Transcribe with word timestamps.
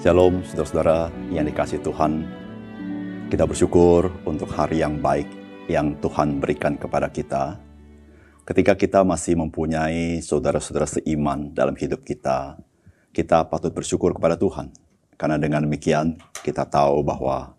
Shalom 0.00 0.40
saudara-saudara 0.48 1.12
yang 1.28 1.44
dikasih 1.44 1.84
Tuhan. 1.84 2.24
Kita 3.28 3.44
bersyukur 3.44 4.08
untuk 4.24 4.48
hari 4.48 4.80
yang 4.80 4.96
baik 4.96 5.28
yang 5.68 5.92
Tuhan 6.00 6.40
berikan 6.40 6.80
kepada 6.80 7.12
kita. 7.12 7.60
Ketika 8.48 8.80
kita 8.80 9.04
masih 9.04 9.36
mempunyai 9.36 10.24
saudara-saudara 10.24 10.88
seiman 10.88 11.52
dalam 11.52 11.76
hidup 11.76 12.00
kita, 12.00 12.56
kita 13.12 13.44
patut 13.52 13.76
bersyukur 13.76 14.16
kepada 14.16 14.40
Tuhan. 14.40 14.72
Karena 15.20 15.36
dengan 15.36 15.68
demikian 15.68 16.16
kita 16.40 16.64
tahu 16.64 17.04
bahwa 17.04 17.52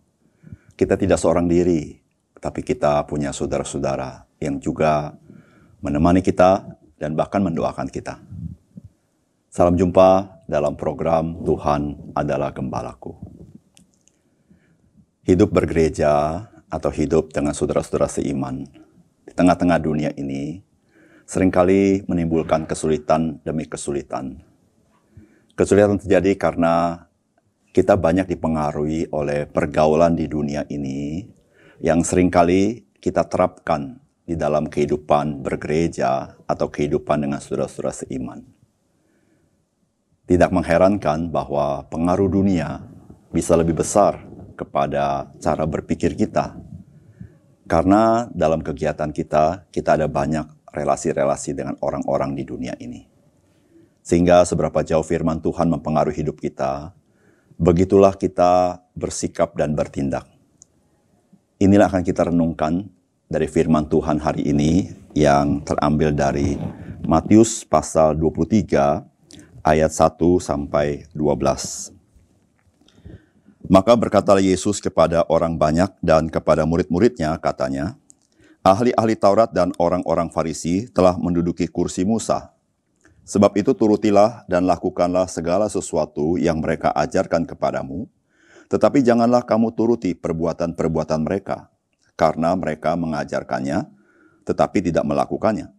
kita 0.74 0.98
tidak 0.98 1.22
seorang 1.22 1.46
diri, 1.46 2.02
tapi 2.42 2.66
kita 2.66 3.06
punya 3.06 3.30
saudara-saudara 3.30 4.26
yang 4.42 4.58
juga 4.58 5.14
menemani 5.78 6.26
kita 6.26 6.66
dan 6.98 7.14
bahkan 7.14 7.46
mendoakan 7.46 7.86
kita. 7.86 8.18
Salam 9.52 9.76
jumpa 9.76 10.40
dalam 10.48 10.80
program 10.80 11.44
Tuhan 11.44 12.16
adalah 12.16 12.56
Gembalaku. 12.56 13.20
Hidup 15.28 15.52
bergereja 15.52 16.48
atau 16.72 16.88
hidup 16.88 17.36
dengan 17.36 17.52
saudara-saudara 17.52 18.08
seiman 18.08 18.64
di 19.28 19.34
tengah-tengah 19.36 19.76
dunia 19.84 20.16
ini 20.16 20.64
sering 21.28 21.52
kali 21.52 22.00
menimbulkan 22.08 22.64
kesulitan 22.64 23.44
demi 23.44 23.68
kesulitan. 23.68 24.40
Kesulitan 25.60 26.00
terjadi 26.00 26.32
karena 26.40 27.12
kita 27.76 28.00
banyak 28.00 28.32
dipengaruhi 28.32 29.12
oleh 29.12 29.52
pergaulan 29.52 30.16
di 30.16 30.32
dunia 30.32 30.64
ini 30.72 31.28
yang 31.84 32.08
sering 32.08 32.32
kali 32.32 32.88
kita 33.04 33.28
terapkan 33.28 34.00
di 34.24 34.40
dalam 34.40 34.72
kehidupan 34.72 35.44
bergereja 35.44 36.40
atau 36.48 36.72
kehidupan 36.72 37.28
dengan 37.28 37.44
saudara-saudara 37.44 38.08
seiman. 38.08 38.61
Tidak 40.32 40.48
mengherankan 40.48 41.28
bahwa 41.28 41.84
pengaruh 41.92 42.32
dunia 42.32 42.88
bisa 43.36 43.52
lebih 43.60 43.84
besar 43.84 44.24
kepada 44.56 45.28
cara 45.44 45.68
berpikir 45.68 46.16
kita. 46.16 46.56
Karena 47.68 48.32
dalam 48.32 48.64
kegiatan 48.64 49.12
kita, 49.12 49.68
kita 49.68 50.00
ada 50.00 50.08
banyak 50.08 50.48
relasi-relasi 50.72 51.52
dengan 51.52 51.76
orang-orang 51.84 52.32
di 52.32 52.48
dunia 52.48 52.80
ini. 52.80 53.04
Sehingga 54.08 54.48
seberapa 54.48 54.80
jauh 54.88 55.04
firman 55.04 55.44
Tuhan 55.44 55.68
mempengaruhi 55.68 56.24
hidup 56.24 56.40
kita, 56.40 56.96
begitulah 57.60 58.16
kita 58.16 58.80
bersikap 58.96 59.52
dan 59.60 59.76
bertindak. 59.76 60.32
Inilah 61.60 61.92
akan 61.92 62.08
kita 62.08 62.32
renungkan 62.32 62.88
dari 63.28 63.52
firman 63.52 63.84
Tuhan 63.84 64.24
hari 64.24 64.48
ini 64.48 64.96
yang 65.12 65.60
terambil 65.68 66.16
dari 66.16 66.56
Matius 67.04 67.68
pasal 67.68 68.16
23 68.16 69.11
ayat 69.62 69.94
1 69.94 70.42
sampai 70.42 71.06
12. 71.14 71.94
Maka 73.70 73.94
berkatalah 73.94 74.42
Yesus 74.42 74.82
kepada 74.82 75.24
orang 75.30 75.56
banyak 75.56 75.94
dan 76.02 76.28
kepada 76.28 76.66
murid-muridnya 76.66 77.38
katanya, 77.38 77.96
Ahli-ahli 78.62 79.18
Taurat 79.18 79.50
dan 79.50 79.74
orang-orang 79.82 80.30
Farisi 80.30 80.86
telah 80.94 81.18
menduduki 81.18 81.66
kursi 81.66 82.06
Musa. 82.06 82.54
Sebab 83.26 83.58
itu 83.58 83.74
turutilah 83.74 84.46
dan 84.46 84.70
lakukanlah 84.70 85.26
segala 85.26 85.66
sesuatu 85.66 86.38
yang 86.38 86.62
mereka 86.62 86.94
ajarkan 86.94 87.50
kepadamu, 87.50 88.06
tetapi 88.70 89.02
janganlah 89.02 89.46
kamu 89.46 89.74
turuti 89.74 90.14
perbuatan-perbuatan 90.14 91.22
mereka, 91.26 91.74
karena 92.14 92.54
mereka 92.54 92.94
mengajarkannya, 92.94 93.90
tetapi 94.46 94.78
tidak 94.90 95.06
melakukannya. 95.10 95.70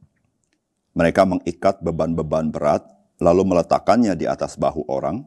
Mereka 0.97 1.23
mengikat 1.29 1.83
beban-beban 1.87 2.51
berat 2.51 2.83
lalu 3.23 3.55
meletakkannya 3.55 4.19
di 4.19 4.27
atas 4.27 4.59
bahu 4.59 4.83
orang, 4.91 5.23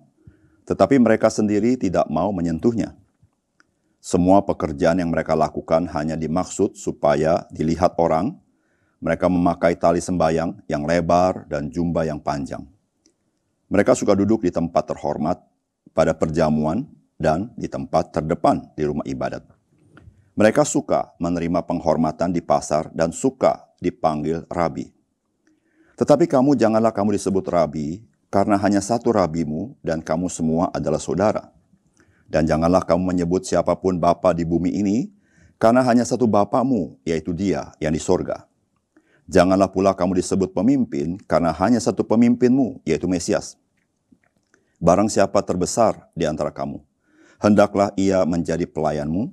tetapi 0.67 0.99
mereka 0.99 1.31
sendiri 1.31 1.80
tidak 1.80 2.03
mau 2.11 2.36
menyentuhnya. 2.36 2.92
Semua 4.03 4.43
pekerjaan 4.43 4.99
yang 4.99 5.09
mereka 5.09 5.33
lakukan 5.33 5.87
hanya 5.95 6.20
dimaksud 6.20 6.75
supaya 6.75 7.47
dilihat 7.49 7.95
orang. 7.97 8.36
Mereka 9.02 9.31
memakai 9.31 9.77
tali 9.80 10.03
sembayang 10.03 10.65
yang 10.70 10.83
lebar 10.86 11.47
dan 11.49 11.71
jumba 11.71 12.05
yang 12.05 12.21
panjang. 12.21 12.61
Mereka 13.70 13.97
suka 13.97 14.14
duduk 14.14 14.45
di 14.45 14.53
tempat 14.53 14.93
terhormat, 14.93 15.41
pada 15.93 16.14
perjamuan, 16.14 16.86
dan 17.17 17.49
di 17.58 17.65
tempat 17.65 18.14
terdepan 18.14 18.61
di 18.77 18.83
rumah 18.86 19.05
ibadat. 19.05 19.41
Mereka 20.36 20.67
suka 20.67 21.15
menerima 21.17 21.64
penghormatan 21.64 22.30
di 22.30 22.43
pasar 22.43 22.91
dan 22.91 23.09
suka 23.15 23.71
dipanggil 23.80 24.43
rabi. 24.52 24.95
Tetapi 25.95 26.28
kamu 26.28 26.60
janganlah 26.60 26.92
kamu 26.92 27.16
disebut 27.16 27.48
rabi, 27.48 28.04
karena 28.28 28.60
hanya 28.60 28.83
satu 28.83 29.16
rabimu 29.16 29.80
dan 29.80 30.04
kamu 30.04 30.28
semua 30.28 30.67
adalah 30.76 31.00
saudara. 31.00 31.56
Dan 32.28 32.44
janganlah 32.44 32.83
kamu 32.83 33.16
menyebut 33.16 33.48
siapa 33.48 33.72
pun 33.80 33.95
bapa 33.95 34.36
di 34.36 34.44
bumi 34.44 34.76
ini, 34.76 35.08
karena 35.56 35.80
hanya 35.88 36.04
satu 36.04 36.28
bapamu, 36.28 37.00
yaitu 37.08 37.32
dia 37.32 37.72
yang 37.80 37.95
di 37.95 38.02
sorga. 38.02 38.44
Janganlah 39.26 39.72
pula 39.72 39.95
kamu 39.95 40.20
disebut 40.20 40.52
pemimpin, 40.52 41.16
karena 41.26 41.56
hanya 41.56 41.80
satu 41.80 42.04
pemimpinmu, 42.04 42.83
yaitu 42.83 43.08
Mesias. 43.08 43.56
Barang 44.83 45.08
siapa 45.08 45.39
terbesar 45.42 46.12
di 46.12 46.27
antara 46.27 46.52
kamu, 46.52 46.83
hendaklah 47.39 47.95
ia 47.95 48.27
menjadi 48.27 48.67
pelayanmu, 48.67 49.32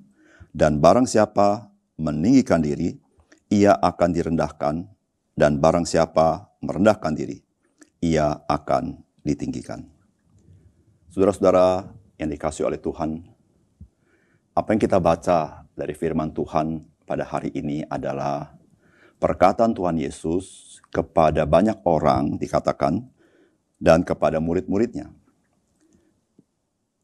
dan 0.54 0.78
barang 0.78 1.10
siapa 1.10 1.68
meninggikan 1.98 2.62
diri, 2.62 3.02
ia 3.50 3.74
akan 3.74 4.08
direndahkan, 4.14 4.74
dan 5.32 5.58
barang 5.58 5.88
siapa 5.88 6.52
merendahkan 6.60 7.12
diri, 7.16 7.40
ia 8.04 8.44
akan 8.46 9.00
ditinggikan. 9.24 9.84
Saudara-saudara 11.12 11.92
yang 12.16 12.28
dikasih 12.32 12.68
oleh 12.68 12.80
Tuhan, 12.80 13.20
apa 14.52 14.68
yang 14.72 14.80
kita 14.80 15.00
baca 15.00 15.64
dari 15.72 15.96
firman 15.96 16.32
Tuhan 16.32 16.84
pada 17.08 17.24
hari 17.24 17.52
ini 17.52 17.84
adalah 17.88 18.52
perkataan 19.20 19.72
Tuhan 19.72 20.00
Yesus 20.00 20.78
kepada 20.92 21.48
banyak 21.48 21.80
orang 21.88 22.36
dikatakan 22.36 23.04
dan 23.80 24.04
kepada 24.04 24.38
murid-muridnya. 24.38 25.10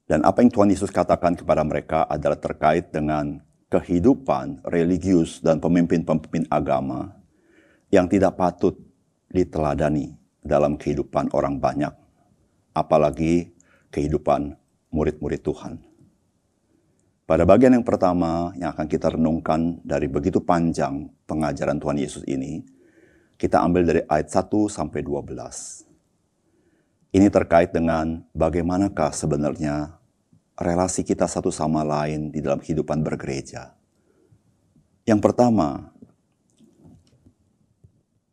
Dan 0.08 0.24
apa 0.24 0.40
yang 0.40 0.48
Tuhan 0.48 0.72
Yesus 0.72 0.88
katakan 0.88 1.36
kepada 1.36 1.60
mereka 1.60 2.08
adalah 2.08 2.40
terkait 2.40 2.88
dengan 2.88 3.44
kehidupan 3.68 4.64
religius 4.64 5.44
dan 5.44 5.60
pemimpin-pemimpin 5.60 6.48
agama 6.48 7.17
yang 7.88 8.06
tidak 8.08 8.36
patut 8.36 8.76
diteladani 9.32 10.16
dalam 10.40 10.76
kehidupan 10.80 11.32
orang 11.36 11.60
banyak, 11.60 11.92
apalagi 12.72 13.52
kehidupan 13.92 14.56
murid-murid 14.92 15.40
Tuhan. 15.44 15.80
Pada 17.28 17.44
bagian 17.44 17.76
yang 17.76 17.84
pertama 17.84 18.56
yang 18.56 18.72
akan 18.72 18.88
kita 18.88 19.12
renungkan 19.12 19.84
dari 19.84 20.08
begitu 20.08 20.40
panjang 20.40 21.12
pengajaran 21.28 21.76
Tuhan 21.76 22.00
Yesus 22.00 22.24
ini, 22.24 22.64
kita 23.36 23.60
ambil 23.60 23.84
dari 23.84 24.00
ayat 24.08 24.32
1 24.32 24.48
sampai 24.72 25.04
12. 25.04 25.84
Ini 27.12 27.28
terkait 27.28 27.72
dengan 27.72 28.24
bagaimanakah 28.32 29.12
sebenarnya 29.12 30.00
relasi 30.56 31.04
kita 31.04 31.28
satu 31.28 31.52
sama 31.52 31.84
lain 31.84 32.32
di 32.32 32.40
dalam 32.40 32.64
kehidupan 32.64 33.04
bergereja. 33.04 33.76
Yang 35.04 35.20
pertama, 35.20 35.92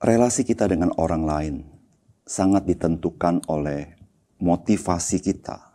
relasi 0.06 0.46
kita 0.46 0.70
dengan 0.70 0.94
orang 1.02 1.24
lain 1.26 1.56
sangat 2.22 2.70
ditentukan 2.70 3.42
oleh 3.50 3.98
motivasi 4.38 5.18
kita. 5.18 5.74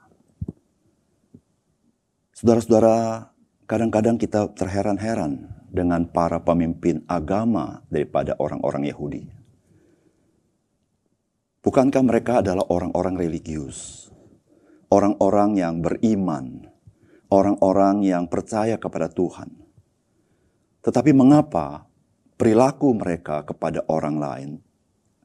Saudara-saudara, 2.39 3.29
kadang-kadang 3.67 4.17
kita 4.17 4.55
terheran-heran 4.55 5.51
dengan 5.69 6.07
para 6.07 6.41
pemimpin 6.41 7.03
agama 7.11 7.83
daripada 7.91 8.39
orang-orang 8.39 8.87
Yahudi. 8.89 9.23
Bukankah 11.61 12.03
mereka 12.07 12.41
adalah 12.41 12.65
orang-orang 12.73 13.21
religius, 13.21 14.09
orang-orang 14.89 15.61
yang 15.61 15.85
beriman, 15.85 16.71
orang-orang 17.29 18.01
yang 18.07 18.25
percaya 18.31 18.81
kepada 18.81 19.13
Tuhan? 19.13 19.53
Tetapi 20.81 21.13
mengapa 21.13 21.90
perilaku 22.41 22.97
mereka 22.97 23.45
kepada 23.45 23.85
orang 23.93 24.17
lain 24.17 24.51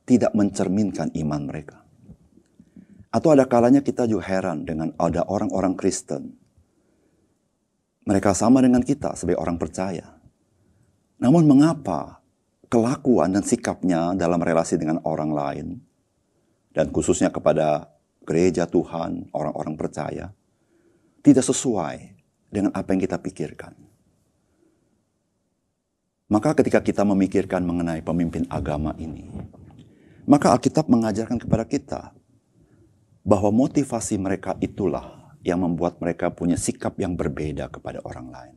tidak 0.04 0.36
mencerminkan 0.36 1.16
iman 1.16 1.48
mereka. 1.48 1.80
Atau 3.08 3.32
ada 3.32 3.48
kalanya 3.48 3.80
kita 3.80 4.04
juga 4.04 4.28
heran 4.28 4.68
dengan 4.68 4.92
ada 5.00 5.24
orang-orang 5.24 5.80
Kristen. 5.80 6.36
Mereka 8.04 8.36
sama 8.36 8.60
dengan 8.60 8.84
kita 8.84 9.16
sebagai 9.16 9.40
orang 9.40 9.56
percaya. 9.56 10.20
Namun 11.24 11.48
mengapa 11.48 12.20
kelakuan 12.68 13.32
dan 13.32 13.48
sikapnya 13.48 14.12
dalam 14.20 14.44
relasi 14.44 14.76
dengan 14.76 15.00
orang 15.08 15.32
lain, 15.32 15.68
dan 16.76 16.92
khususnya 16.92 17.32
kepada 17.32 17.88
gereja 18.28 18.68
Tuhan, 18.68 19.32
orang-orang 19.32 19.80
percaya, 19.80 20.36
tidak 21.24 21.48
sesuai 21.48 21.96
dengan 22.52 22.76
apa 22.76 22.92
yang 22.92 23.02
kita 23.08 23.16
pikirkan. 23.24 23.95
Maka 26.26 26.58
ketika 26.58 26.82
kita 26.82 27.06
memikirkan 27.06 27.62
mengenai 27.62 28.02
pemimpin 28.02 28.50
agama 28.50 28.98
ini, 28.98 29.30
maka 30.26 30.50
Alkitab 30.58 30.90
mengajarkan 30.90 31.38
kepada 31.38 31.66
kita 31.70 32.02
bahwa 33.22 33.54
motivasi 33.54 34.18
mereka 34.18 34.58
itulah 34.58 35.38
yang 35.46 35.62
membuat 35.62 36.02
mereka 36.02 36.34
punya 36.34 36.58
sikap 36.58 36.98
yang 36.98 37.14
berbeda 37.14 37.70
kepada 37.70 38.02
orang 38.02 38.34
lain. 38.34 38.56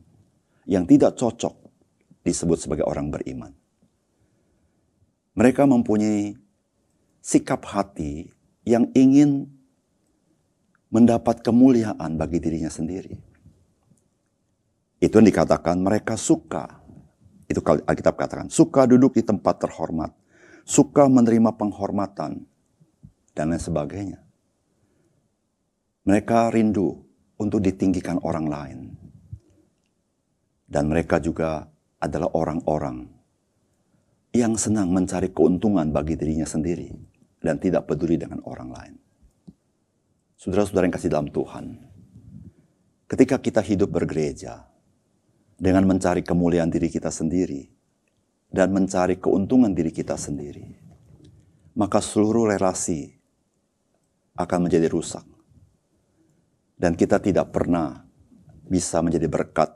Yang 0.65 0.85
tidak 0.97 1.11
cocok 1.17 1.55
disebut 2.25 2.57
sebagai 2.57 2.85
orang 2.89 3.13
beriman. 3.13 3.53
Mereka 5.37 5.69
mempunyai 5.69 6.33
sikap 7.21 7.65
hati 7.69 8.33
yang 8.65 8.89
ingin 8.97 9.49
mendapat 10.89 11.45
kemuliaan 11.45 12.17
bagi 12.17 12.41
dirinya 12.41 12.69
sendiri. 12.69 13.17
Itu 14.97 15.21
yang 15.21 15.29
dikatakan 15.29 15.77
mereka 15.79 16.17
suka. 16.17 16.78
Itu 17.49 17.65
Alkitab 17.65 18.13
katakan, 18.13 18.47
suka 18.53 18.85
duduk 18.85 19.17
di 19.17 19.25
tempat 19.25 19.57
terhormat, 19.57 20.13
suka 20.69 21.09
menerima 21.09 21.57
penghormatan, 21.57 22.45
dan 23.33 23.45
lain 23.49 23.57
sebagainya. 23.57 24.19
Mereka 26.05 26.53
rindu 26.53 26.93
untuk 27.41 27.63
ditinggikan 27.63 28.21
orang 28.21 28.45
lain. 28.45 28.79
Dan 30.69 30.93
mereka 30.93 31.17
juga 31.17 31.65
adalah 31.97 32.29
orang-orang 32.37 33.09
yang 34.29 34.53
senang 34.53 34.93
mencari 34.93 35.33
keuntungan 35.33 35.89
bagi 35.89 36.13
dirinya 36.13 36.45
sendiri 36.45 36.93
dan 37.41 37.57
tidak 37.57 37.89
peduli 37.89 38.21
dengan 38.21 38.45
orang 38.45 38.69
lain. 38.69 38.95
Saudara-saudara 40.37 40.85
yang 40.85 40.95
kasih 40.95 41.09
dalam 41.09 41.29
Tuhan, 41.33 41.65
ketika 43.09 43.41
kita 43.41 43.65
hidup 43.65 43.89
bergereja 43.89 44.68
dengan 45.59 45.83
mencari 45.83 46.23
kemuliaan 46.23 46.71
diri 46.71 46.87
kita 46.87 47.11
sendiri 47.11 47.67
dan 48.47 48.71
mencari 48.71 49.19
keuntungan 49.19 49.75
diri 49.75 49.91
kita 49.91 50.15
sendiri, 50.15 50.79
maka 51.75 51.99
seluruh 51.99 52.49
relasi 52.49 53.11
akan 54.39 54.65
menjadi 54.65 54.87
rusak. 54.87 55.27
Dan 56.79 56.95
kita 56.95 57.19
tidak 57.19 57.51
pernah 57.51 58.07
bisa 58.63 59.03
menjadi 59.03 59.27
berkat 59.27 59.75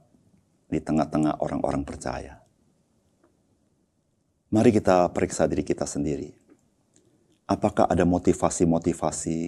di 0.72 0.80
tengah-tengah 0.80 1.44
orang-orang 1.44 1.84
percaya. 1.84 2.40
Mari 4.56 4.72
kita 4.72 5.12
periksa 5.12 5.44
diri 5.52 5.68
kita 5.68 5.84
sendiri. 5.84 6.32
Apakah 7.44 7.92
ada 7.92 8.08
motivasi-motivasi 8.08 9.40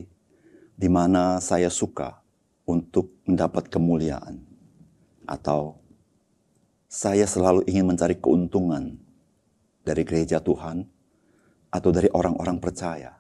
di 0.75 0.89
mana 0.91 1.39
saya 1.39 1.71
suka 1.71 2.19
untuk 2.67 3.23
mendapat 3.23 3.71
kemuliaan? 3.71 4.43
Atau 5.23 5.84
saya 6.95 7.27
selalu 7.27 7.68
ingin 7.68 7.92
mencari 7.92 8.15
keuntungan 8.24 8.95
dari 9.83 10.07
gereja 10.07 10.39
Tuhan 10.39 10.88
atau 11.68 11.92
dari 11.92 12.07
orang-orang 12.07 12.56
percaya? 12.63 13.19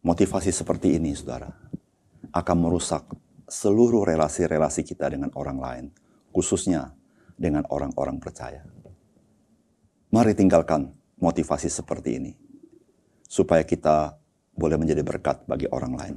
Motivasi 0.00 0.48
seperti 0.48 0.96
ini, 0.96 1.12
saudara, 1.12 1.52
akan 2.32 2.56
merusak 2.56 3.04
seluruh 3.44 4.08
relasi-relasi 4.08 4.80
kita 4.80 5.12
dengan 5.12 5.28
orang 5.36 5.58
lain, 5.60 5.84
khususnya 6.32 6.96
dengan 7.36 7.68
orang-orang 7.68 8.16
percaya. 8.16 8.64
Mari 10.08 10.32
tinggalkan 10.32 10.88
motivasi 11.20 11.68
seperti 11.68 12.16
ini, 12.16 12.32
supaya 13.28 13.60
kita 13.60 14.16
boleh 14.56 14.80
menjadi 14.80 15.04
berkat 15.04 15.44
bagi 15.44 15.68
orang 15.68 15.92
lain. 15.92 16.16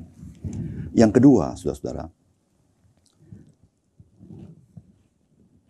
Yang 0.96 1.20
kedua, 1.20 1.60
saudara-saudara, 1.60 2.08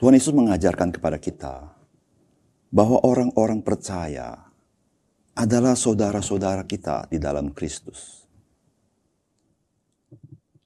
Tuhan 0.01 0.17
Yesus 0.17 0.33
mengajarkan 0.33 0.89
kepada 0.89 1.21
kita 1.21 1.77
bahwa 2.73 2.97
orang-orang 3.05 3.61
percaya 3.61 4.49
adalah 5.37 5.77
saudara-saudara 5.77 6.65
kita 6.65 7.05
di 7.05 7.21
dalam 7.21 7.53
Kristus. 7.53 8.25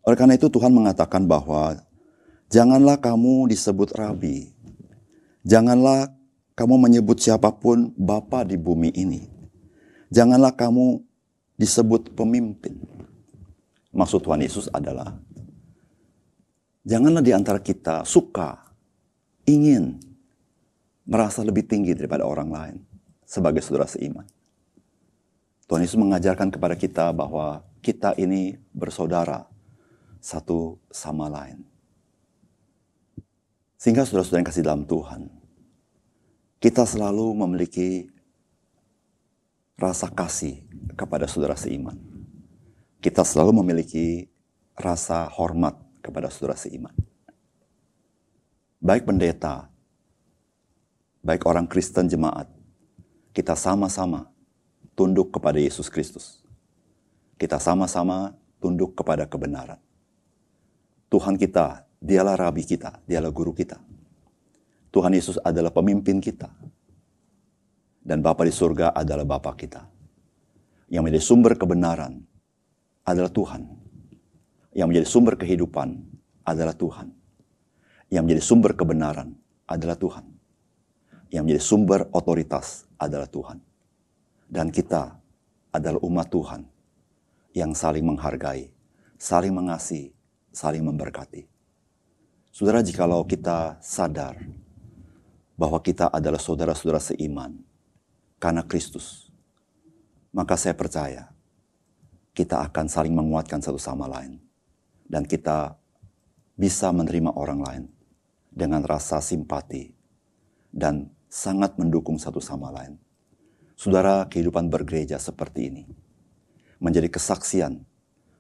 Oleh 0.08 0.16
karena 0.16 0.40
itu 0.40 0.48
Tuhan 0.48 0.72
mengatakan 0.72 1.28
bahwa 1.28 1.76
janganlah 2.48 2.96
kamu 2.96 3.52
disebut 3.52 3.92
rabi. 4.00 4.56
Janganlah 5.44 6.16
kamu 6.56 6.88
menyebut 6.88 7.20
siapa 7.20 7.52
pun 7.52 7.92
Bapa 8.00 8.48
di 8.48 8.56
bumi 8.56 8.96
ini. 8.96 9.28
Janganlah 10.16 10.56
kamu 10.56 11.04
disebut 11.60 12.16
pemimpin. 12.16 12.80
Maksud 13.92 14.24
Tuhan 14.24 14.40
Yesus 14.48 14.72
adalah, 14.72 15.12
janganlah 16.88 17.20
di 17.20 17.36
antara 17.36 17.60
kita 17.60 18.08
suka, 18.08 18.65
ingin 19.46 20.02
merasa 21.06 21.46
lebih 21.46 21.66
tinggi 21.70 21.94
daripada 21.94 22.26
orang 22.26 22.50
lain 22.50 22.76
sebagai 23.26 23.62
saudara 23.62 23.86
seiman. 23.86 24.26
Tuhan 25.66 25.82
Yesus 25.82 25.98
mengajarkan 25.98 26.54
kepada 26.54 26.78
kita 26.78 27.10
bahwa 27.10 27.66
kita 27.82 28.14
ini 28.18 28.58
bersaudara 28.74 29.50
satu 30.22 30.78
sama 30.90 31.30
lain. 31.30 31.62
Sehingga 33.78 34.06
saudara-saudara 34.06 34.42
yang 34.42 34.50
kasih 34.50 34.66
dalam 34.66 34.86
Tuhan, 34.90 35.30
kita 36.58 36.86
selalu 36.86 37.38
memiliki 37.46 38.10
rasa 39.78 40.10
kasih 40.10 40.66
kepada 40.98 41.30
saudara 41.30 41.54
seiman. 41.54 41.98
Kita 42.98 43.22
selalu 43.22 43.62
memiliki 43.62 44.26
rasa 44.74 45.30
hormat 45.30 45.78
kepada 46.02 46.34
saudara 46.34 46.58
seiman. 46.58 46.94
Baik 48.86 49.10
pendeta, 49.10 49.66
baik 51.26 51.42
orang 51.50 51.66
Kristen 51.66 52.06
jemaat, 52.06 52.46
kita 53.34 53.58
sama-sama 53.58 54.30
tunduk 54.94 55.34
kepada 55.34 55.58
Yesus 55.58 55.90
Kristus. 55.90 56.46
Kita 57.42 57.58
sama-sama 57.58 58.38
tunduk 58.62 58.94
kepada 58.94 59.26
kebenaran. 59.26 59.82
Tuhan 61.10 61.34
kita, 61.34 61.90
dialah 61.98 62.38
rabi 62.38 62.62
kita, 62.62 63.02
dialah 63.10 63.34
guru 63.34 63.58
kita. 63.58 63.82
Tuhan 64.94 65.18
Yesus 65.18 65.42
adalah 65.42 65.74
pemimpin 65.74 66.22
kita. 66.22 66.54
Dan 68.06 68.22
Bapa 68.22 68.46
di 68.46 68.54
surga 68.54 68.94
adalah 68.94 69.26
Bapa 69.26 69.58
kita. 69.58 69.82
Yang 70.94 71.02
menjadi 71.10 71.26
sumber 71.26 71.58
kebenaran 71.58 72.22
adalah 73.02 73.34
Tuhan. 73.34 73.66
Yang 74.78 74.88
menjadi 74.94 75.08
sumber 75.10 75.34
kehidupan 75.42 76.06
adalah 76.46 76.78
Tuhan. 76.78 77.25
Yang 78.10 78.24
menjadi 78.26 78.44
sumber 78.44 78.72
kebenaran 78.78 79.34
adalah 79.66 79.98
Tuhan. 79.98 80.26
Yang 81.34 81.44
menjadi 81.44 81.64
sumber 81.64 82.00
otoritas 82.14 82.86
adalah 83.02 83.28
Tuhan. 83.28 83.60
Dan 84.46 84.70
kita 84.70 85.18
adalah 85.74 86.00
umat 86.06 86.28
Tuhan 86.30 86.62
yang 87.56 87.74
saling 87.74 88.06
menghargai, 88.06 88.72
saling 89.18 89.52
mengasihi, 89.52 90.14
saling 90.54 90.84
memberkati. 90.86 91.48
Saudara, 92.56 92.80
jikalau 92.80 93.28
kita 93.28 93.80
sadar 93.84 94.40
bahwa 95.60 95.80
kita 95.84 96.08
adalah 96.08 96.40
saudara-saudara 96.40 97.04
seiman 97.04 97.60
karena 98.40 98.64
Kristus, 98.64 99.28
maka 100.36 100.56
saya 100.56 100.76
percaya 100.76 101.32
kita 102.36 102.60
akan 102.68 102.92
saling 102.92 103.16
menguatkan 103.16 103.64
satu 103.64 103.80
sama 103.80 104.12
lain 104.12 104.40
dan 105.08 105.24
kita 105.24 105.80
bisa 106.60 106.92
menerima 106.92 107.32
orang 107.32 107.60
lain 107.64 107.84
dengan 108.56 108.82
rasa 108.88 109.20
simpati 109.20 109.92
dan 110.72 111.12
sangat 111.28 111.76
mendukung 111.76 112.16
satu 112.16 112.40
sama 112.40 112.72
lain. 112.72 112.96
Saudara, 113.76 114.24
kehidupan 114.32 114.72
bergereja 114.72 115.20
seperti 115.20 115.68
ini 115.68 115.84
menjadi 116.80 117.12
kesaksian 117.12 117.84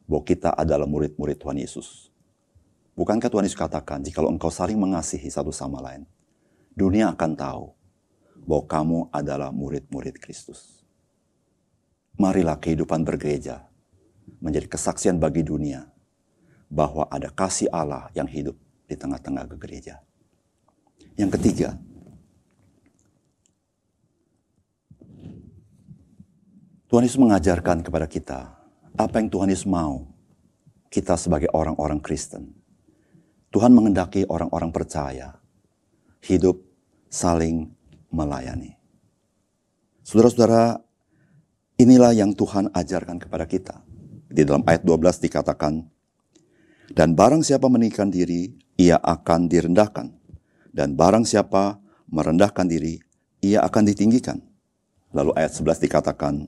bahwa 0.07 0.23
kita 0.23 0.55
adalah 0.55 0.87
murid-murid 0.87 1.35
Tuhan 1.35 1.59
Yesus. 1.59 2.07
Bukankah 2.95 3.27
Tuhan 3.27 3.43
Yesus 3.43 3.59
katakan, 3.59 3.99
jikalau 3.99 4.31
engkau 4.31 4.47
saling 4.47 4.79
mengasihi 4.79 5.27
satu 5.27 5.51
sama 5.51 5.83
lain, 5.83 6.07
dunia 6.71 7.11
akan 7.11 7.31
tahu 7.35 7.65
bahwa 8.47 8.63
kamu 8.63 8.99
adalah 9.11 9.51
murid-murid 9.51 10.15
Kristus. 10.23 10.79
Marilah 12.15 12.55
kehidupan 12.55 13.03
bergereja 13.03 13.67
menjadi 14.39 14.71
kesaksian 14.71 15.19
bagi 15.19 15.43
dunia 15.43 15.91
bahwa 16.71 17.11
ada 17.11 17.27
kasih 17.27 17.67
Allah 17.75 18.07
yang 18.15 18.31
hidup 18.31 18.55
di 18.85 18.95
tengah-tengah 18.97 19.49
gereja. 19.57 20.01
Yang 21.15 21.39
ketiga, 21.39 21.69
Tuhan 26.85 27.03
Yesus 27.03 27.19
mengajarkan 27.19 27.83
kepada 27.83 28.07
kita 28.07 28.39
apa 28.95 29.15
yang 29.19 29.27
Tuhan 29.27 29.51
Yesus 29.51 29.67
mau 29.67 30.07
kita 30.87 31.19
sebagai 31.19 31.51
orang-orang 31.51 31.99
Kristen. 31.99 32.55
Tuhan 33.51 33.71
mengendaki 33.71 34.27
orang-orang 34.27 34.71
percaya 34.71 35.35
hidup 36.23 36.59
saling 37.07 37.71
melayani. 38.11 38.75
Saudara-saudara, 40.03 40.79
inilah 41.79 42.11
yang 42.15 42.31
Tuhan 42.35 42.71
ajarkan 42.71 43.17
kepada 43.19 43.47
kita. 43.47 43.83
Di 44.27 44.43
dalam 44.43 44.63
ayat 44.67 44.83
12 44.83 45.23
dikatakan, 45.23 45.87
Dan 46.91 47.17
barang 47.17 47.41
siapa 47.41 47.65
meninggikan 47.71 48.11
diri, 48.13 48.53
ia 48.75 48.99
akan 48.99 49.47
direndahkan. 49.47 50.11
Dan 50.75 50.99
barang 50.99 51.23
siapa 51.23 51.79
merendahkan 52.11 52.67
diri, 52.67 52.99
ia 53.39 53.63
akan 53.63 53.83
ditinggikan. 53.87 54.43
Lalu 55.15 55.31
ayat 55.39 55.55
11 55.55 55.87
dikatakan, 55.87 56.47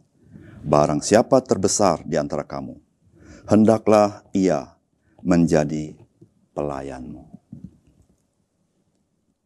Barang 0.67 1.00
siapa 1.00 1.39
terbesar 1.39 2.03
di 2.03 2.19
antara 2.19 2.43
kamu, 2.43 2.75
hendaklah 3.48 4.27
ia 4.36 4.75
menjadi 5.24 5.96
pelayanmu. 6.51 7.24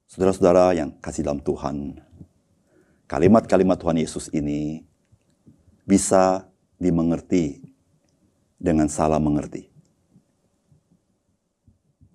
Saudara-saudara 0.09 0.75
yang 0.75 0.91
kasih 1.00 1.23
dalam 1.23 1.39
Tuhan, 1.39 2.01
kalimat-kalimat 3.07 3.79
Tuhan 3.79 4.01
Yesus 4.01 4.27
ini 4.33 4.83
bisa 5.88 6.51
dimengerti 6.75 7.63
dengan 8.59 8.91
salah 8.91 9.23
mengerti. 9.23 9.70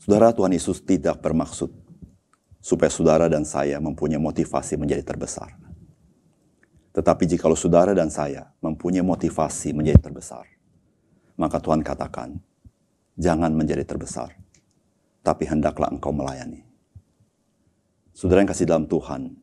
Saudara 0.07 0.31
Tuhan 0.31 0.55
Yesus 0.55 0.87
tidak 0.87 1.19
bermaksud 1.19 1.67
supaya 2.63 2.87
saudara 2.87 3.27
dan 3.27 3.43
saya 3.43 3.83
mempunyai 3.83 4.23
motivasi 4.23 4.79
menjadi 4.79 5.03
terbesar. 5.03 5.51
Tetapi 6.95 7.27
jika 7.27 7.51
saudara 7.59 7.91
dan 7.91 8.07
saya 8.07 8.55
mempunyai 8.63 9.03
motivasi 9.03 9.75
menjadi 9.75 10.07
terbesar, 10.07 10.47
maka 11.35 11.59
Tuhan 11.59 11.83
katakan, 11.83 12.39
jangan 13.19 13.51
menjadi 13.51 13.83
terbesar, 13.83 14.31
tapi 15.27 15.43
hendaklah 15.43 15.91
engkau 15.91 16.15
melayani. 16.15 16.63
Saudara 18.15 18.47
yang 18.47 18.51
kasih 18.55 18.71
dalam 18.71 18.87
Tuhan, 18.87 19.35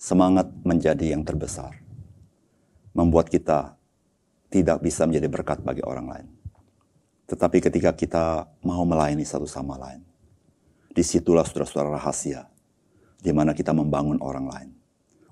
semangat 0.00 0.48
menjadi 0.64 1.12
yang 1.12 1.20
terbesar 1.20 1.76
membuat 2.96 3.28
kita 3.28 3.76
tidak 4.48 4.80
bisa 4.80 5.04
menjadi 5.04 5.28
berkat 5.28 5.60
bagi 5.60 5.84
orang 5.84 6.08
lain. 6.08 6.41
Tetapi 7.32 7.64
ketika 7.64 7.96
kita 7.96 8.44
mau 8.60 8.84
melayani 8.84 9.24
satu 9.24 9.48
sama 9.48 9.80
lain, 9.80 10.04
di 10.92 11.00
situlah 11.00 11.48
saudara-saudara 11.48 11.96
rahasia, 11.96 12.44
di 13.24 13.32
mana 13.32 13.56
kita 13.56 13.72
membangun 13.72 14.20
orang 14.20 14.46
lain. 14.52 14.70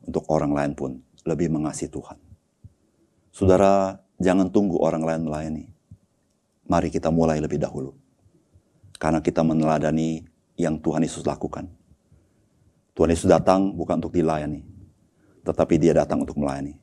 Untuk 0.09 0.25
orang 0.33 0.57
lain 0.57 0.73
pun 0.73 0.97
lebih 1.29 1.53
mengasihi 1.53 1.93
Tuhan. 1.93 2.17
Saudara, 3.29 4.01
jangan 4.17 4.49
tunggu 4.49 4.81
orang 4.81 5.05
lain 5.05 5.21
melayani. 5.29 5.65
Mari 6.65 6.89
kita 6.89 7.13
mulai 7.13 7.37
lebih 7.37 7.61
dahulu. 7.61 7.93
Karena 8.97 9.21
kita 9.21 9.45
meneladani 9.45 10.25
yang 10.57 10.81
Tuhan 10.81 11.05
Yesus 11.05 11.29
lakukan 11.29 11.69
Tuhan 13.01 13.17
Yesus 13.17 13.33
datang 13.33 13.73
bukan 13.73 13.97
untuk 13.97 14.13
dilayani, 14.13 14.61
tetapi 15.41 15.81
dia 15.81 15.97
datang 15.97 16.21
untuk 16.21 16.37
melayani. 16.37 16.77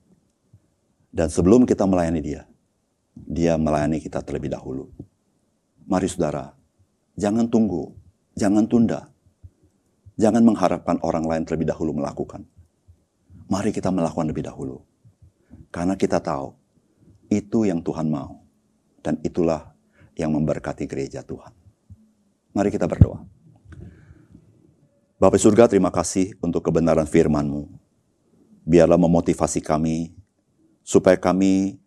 Dan 1.14 1.30
sebelum 1.30 1.62
kita 1.62 1.86
melayani 1.86 2.26
dia, 2.26 2.50
dia 3.26 3.58
melayani 3.58 3.98
kita 4.04 4.22
terlebih 4.22 4.54
dahulu. 4.54 4.92
Mari 5.88 6.06
saudara, 6.12 6.54
jangan 7.16 7.48
tunggu, 7.48 7.96
jangan 8.38 8.68
tunda. 8.70 9.10
Jangan 10.18 10.42
mengharapkan 10.42 10.98
orang 11.06 11.30
lain 11.30 11.46
terlebih 11.46 11.70
dahulu 11.70 11.94
melakukan. 11.94 12.42
Mari 13.48 13.70
kita 13.70 13.94
melakukan 13.94 14.26
lebih 14.26 14.50
dahulu. 14.50 14.82
Karena 15.70 15.94
kita 15.94 16.18
tahu, 16.18 16.58
itu 17.30 17.70
yang 17.70 17.86
Tuhan 17.86 18.10
mau. 18.10 18.42
Dan 19.06 19.22
itulah 19.22 19.78
yang 20.18 20.34
memberkati 20.34 20.90
gereja 20.90 21.22
Tuhan. 21.22 21.54
Mari 22.58 22.74
kita 22.74 22.90
berdoa. 22.90 23.22
Bapak 25.22 25.38
surga 25.38 25.70
terima 25.70 25.94
kasih 25.94 26.34
untuk 26.42 26.66
kebenaran 26.66 27.06
firman-Mu. 27.06 27.70
Biarlah 28.66 28.98
memotivasi 28.98 29.62
kami 29.62 30.18
supaya 30.82 31.16
kami 31.16 31.78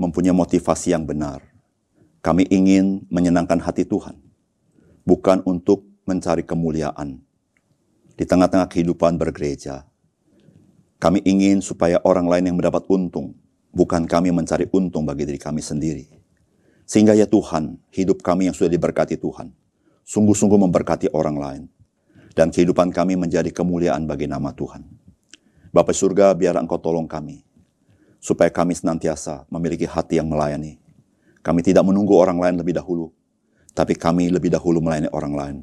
mempunyai 0.00 0.32
motivasi 0.32 0.96
yang 0.96 1.04
benar. 1.04 1.44
Kami 2.24 2.48
ingin 2.48 3.04
menyenangkan 3.12 3.60
hati 3.60 3.84
Tuhan, 3.84 4.16
bukan 5.04 5.44
untuk 5.44 5.84
mencari 6.08 6.40
kemuliaan. 6.40 7.20
Di 8.16 8.24
tengah-tengah 8.24 8.68
kehidupan 8.68 9.20
bergereja, 9.20 9.84
kami 11.00 11.20
ingin 11.24 11.60
supaya 11.60 12.00
orang 12.04 12.28
lain 12.28 12.48
yang 12.48 12.56
mendapat 12.56 12.84
untung, 12.88 13.36
bukan 13.72 14.04
kami 14.08 14.32
mencari 14.32 14.68
untung 14.72 15.04
bagi 15.04 15.28
diri 15.28 15.40
kami 15.40 15.60
sendiri. 15.64 16.08
Sehingga 16.84 17.16
ya 17.16 17.24
Tuhan, 17.24 17.76
hidup 17.92 18.20
kami 18.24 18.48
yang 18.48 18.56
sudah 18.56 18.72
diberkati 18.72 19.16
Tuhan, 19.16 19.52
sungguh-sungguh 20.04 20.60
memberkati 20.60 21.12
orang 21.16 21.36
lain 21.40 21.62
dan 22.34 22.52
kehidupan 22.52 22.92
kami 22.92 23.16
menjadi 23.16 23.48
kemuliaan 23.48 24.04
bagi 24.04 24.28
nama 24.28 24.52
Tuhan. 24.52 24.84
Bapak 25.70 25.94
surga, 25.94 26.34
biar 26.34 26.58
engkau 26.58 26.82
tolong 26.82 27.06
kami, 27.06 27.46
supaya 28.20 28.52
kami 28.52 28.76
senantiasa 28.76 29.48
memiliki 29.48 29.88
hati 29.88 30.20
yang 30.20 30.28
melayani. 30.28 30.76
Kami 31.40 31.64
tidak 31.64 31.88
menunggu 31.88 32.12
orang 32.14 32.36
lain 32.36 32.60
lebih 32.60 32.76
dahulu, 32.76 33.10
tapi 33.72 33.96
kami 33.96 34.28
lebih 34.28 34.52
dahulu 34.52 34.84
melayani 34.84 35.08
orang 35.10 35.34
lain. 35.34 35.56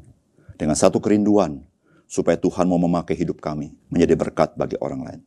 Dengan 0.58 0.74
satu 0.74 0.98
kerinduan, 0.98 1.62
supaya 2.10 2.34
Tuhan 2.34 2.66
mau 2.66 2.82
memakai 2.82 3.14
hidup 3.14 3.38
kami 3.38 3.78
menjadi 3.86 4.18
berkat 4.18 4.58
bagi 4.58 4.74
orang 4.82 5.00
lain. 5.06 5.20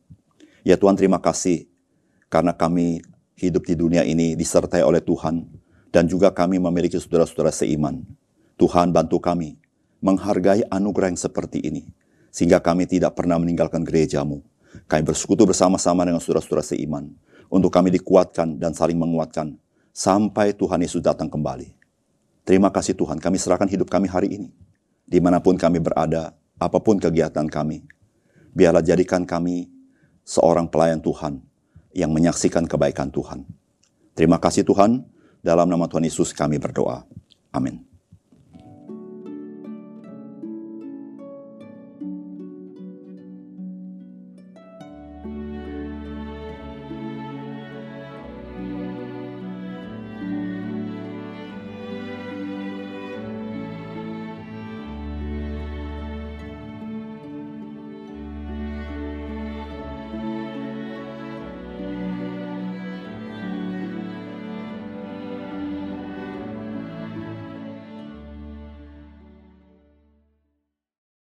Ya 0.60 0.76
Tuhan 0.76 0.94
terima 0.94 1.16
kasih, 1.18 1.66
karena 2.28 2.52
kami 2.52 3.00
hidup 3.34 3.64
di 3.64 3.74
dunia 3.74 4.04
ini 4.04 4.36
disertai 4.36 4.84
oleh 4.84 5.00
Tuhan, 5.00 5.48
dan 5.88 6.04
juga 6.04 6.28
kami 6.28 6.60
memiliki 6.60 7.00
saudara-saudara 7.00 7.48
seiman. 7.48 8.04
Tuhan 8.60 8.92
bantu 8.92 9.18
kami 9.18 9.56
menghargai 10.04 10.66
anugerah 10.68 11.14
yang 11.14 11.20
seperti 11.20 11.62
ini. 11.64 11.88
Sehingga 12.32 12.58
kami 12.64 12.88
tidak 12.88 13.14
pernah 13.16 13.36
meninggalkan 13.36 13.84
gerejamu. 13.84 14.40
Kami 14.88 15.02
bersekutu 15.04 15.44
bersama-sama 15.44 16.04
dengan 16.04 16.20
saudara-saudara 16.20 16.64
seiman. 16.64 17.12
Untuk 17.52 17.68
kami 17.68 17.92
dikuatkan 17.92 18.56
dan 18.56 18.72
saling 18.72 18.96
menguatkan. 18.96 19.56
Sampai 19.92 20.56
Tuhan 20.56 20.80
Yesus 20.80 21.04
datang 21.04 21.28
kembali. 21.28 21.68
Terima 22.42 22.72
kasih 22.72 22.96
Tuhan, 22.96 23.20
kami 23.20 23.36
serahkan 23.38 23.68
hidup 23.68 23.92
kami 23.92 24.08
hari 24.08 24.32
ini. 24.32 24.48
Di 25.04 25.20
mana 25.20 25.38
pun 25.38 25.54
kami 25.54 25.78
berada, 25.78 26.34
apa 26.56 26.78
pun 26.80 26.96
kegiatan 26.96 27.46
kami. 27.46 27.84
Biarlah 28.56 28.82
jadikan 28.82 29.22
kami 29.28 29.68
seorang 30.24 30.66
pelayan 30.66 30.98
Tuhan 30.98 31.44
yang 31.92 32.10
menyaksikan 32.10 32.64
kebaikan 32.66 33.12
Tuhan. 33.12 33.44
Terima 34.16 34.40
kasih 34.40 34.64
Tuhan, 34.64 35.04
dalam 35.44 35.68
nama 35.68 35.84
Tuhan 35.86 36.08
Yesus 36.08 36.32
kami 36.32 36.56
berdoa. 36.56 37.04
Amin. 37.52 37.91